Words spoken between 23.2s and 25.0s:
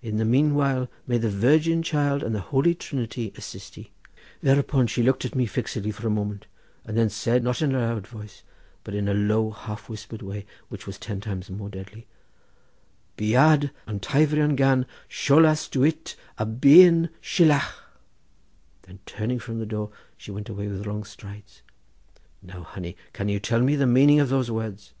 ye tell me the meaning of those words?"